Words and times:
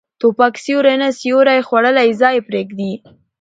توپک 0.21 0.53
سیوری 0.63 0.95
نه، 1.01 1.09
سیوری 1.19 1.59
خوړلی 1.67 2.09
ځای 2.21 2.37
پرېږدي. 2.47 2.93